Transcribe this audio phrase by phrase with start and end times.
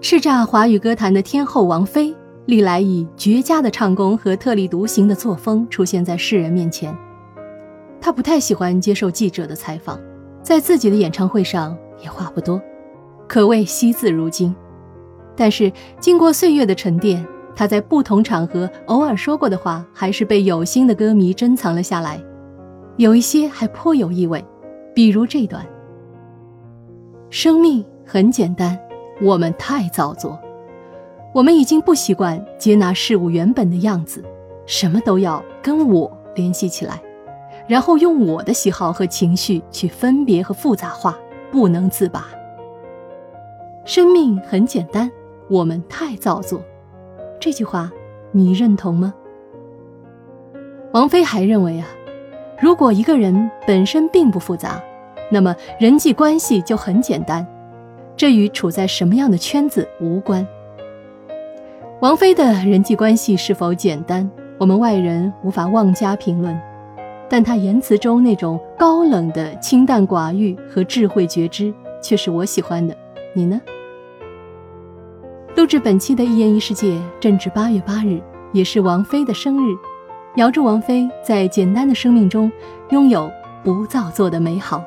[0.00, 2.14] 叱咤华语歌坛的天后王菲，
[2.46, 6.96] 历来以绝佳的唱功和特立独行的作风出现在世人面前。
[8.00, 9.98] 她不太喜欢接受记者的采访，
[10.40, 12.62] 在自己的演唱会上也话不多，
[13.26, 14.54] 可谓惜字如金。
[15.34, 17.26] 但是经过岁月的沉淀，
[17.56, 22.22] 她在不同场合偶尔说过的话，还是被有心的歌迷珍藏了下来，
[22.98, 24.42] 有一些还颇有意味，
[24.94, 25.66] 比如这段：
[27.30, 28.78] 生命很简单。
[29.20, 30.38] 我们太造作，
[31.32, 34.24] 我们已经不习惯接纳事物原本的样子，
[34.64, 37.00] 什么都要跟我联系起来，
[37.66, 41.18] 然后用我的喜好和情绪去分别和复杂化，
[41.50, 42.26] 不能自拔。
[43.84, 45.10] 生命很简单，
[45.48, 46.62] 我们太造作，
[47.40, 47.90] 这句话
[48.30, 49.12] 你认同吗？
[50.92, 51.86] 王菲还认为啊，
[52.60, 54.80] 如果一个人本身并不复杂，
[55.30, 57.46] 那么人际关系就很简单。
[58.18, 60.44] 这与处在什么样的圈子无关。
[62.00, 66.60] 王菲的人际关系是否简单，我们外人无法妄加评论，
[67.30, 72.96] 但她言辞中那种高冷的清淡寡欲和智慧觉知，却是我喜欢的。
[73.32, 73.60] 你呢？
[75.54, 78.20] 录制本期的一言一世界，正值八月八日，
[78.52, 79.76] 也是王菲的生日。
[80.34, 82.50] 遥祝王菲在简单的生命中，
[82.90, 83.30] 拥有
[83.62, 84.82] 不造作的美好。